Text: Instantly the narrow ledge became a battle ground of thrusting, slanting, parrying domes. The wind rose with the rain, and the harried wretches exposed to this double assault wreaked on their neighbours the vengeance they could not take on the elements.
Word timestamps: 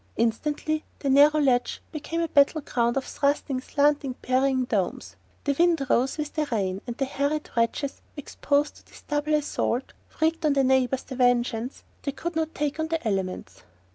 Instantly 0.15 0.83
the 0.97 1.11
narrow 1.11 1.39
ledge 1.39 1.79
became 1.91 2.21
a 2.21 2.27
battle 2.27 2.61
ground 2.61 2.97
of 2.97 3.05
thrusting, 3.05 3.61
slanting, 3.61 4.15
parrying 4.15 4.65
domes. 4.65 5.15
The 5.43 5.55
wind 5.59 5.85
rose 5.91 6.17
with 6.17 6.33
the 6.33 6.47
rain, 6.51 6.81
and 6.87 6.97
the 6.97 7.05
harried 7.05 7.51
wretches 7.55 8.01
exposed 8.17 8.77
to 8.77 8.85
this 8.87 9.03
double 9.03 9.35
assault 9.35 9.93
wreaked 10.19 10.43
on 10.43 10.53
their 10.53 10.63
neighbours 10.63 11.03
the 11.03 11.15
vengeance 11.15 11.83
they 12.01 12.13
could 12.13 12.35
not 12.35 12.55
take 12.55 12.79
on 12.79 12.87
the 12.87 13.07
elements. 13.07 13.61